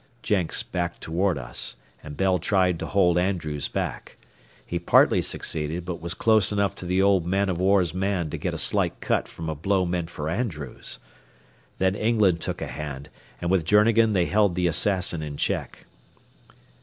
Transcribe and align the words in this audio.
Jenks 0.23 0.63
backed 0.63 1.01
toward 1.01 1.37
us, 1.37 1.75
and 2.01 2.17
Bell 2.17 2.39
tried 2.39 2.79
to 2.79 2.87
hold 2.87 3.19
Andrews 3.19 3.67
back. 3.67 4.17
He 4.65 4.79
partly 4.79 5.21
succeeded, 5.21 5.85
but 5.85 6.01
was 6.01 6.15
close 6.15 6.51
enough 6.51 6.73
to 6.77 6.87
the 6.87 7.03
old 7.03 7.27
man 7.27 7.51
o' 7.51 7.53
war's 7.53 7.93
man 7.93 8.31
to 8.31 8.37
get 8.39 8.55
a 8.55 8.57
slight 8.57 8.99
cut 8.99 9.27
from 9.27 9.47
a 9.47 9.53
blow 9.53 9.85
meant 9.85 10.09
for 10.09 10.27
Andrews. 10.27 10.97
Then 11.77 11.93
England 11.93 12.41
took 12.41 12.63
a 12.63 12.65
hand, 12.65 13.09
and 13.39 13.51
with 13.51 13.63
Journegan 13.63 14.13
they 14.13 14.25
held 14.25 14.55
the 14.55 14.65
assassin 14.65 15.21
in 15.21 15.37
check. 15.37 15.85